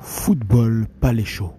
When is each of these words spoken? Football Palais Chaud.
Football 0.00 0.86
Palais 1.00 1.24
Chaud. 1.24 1.52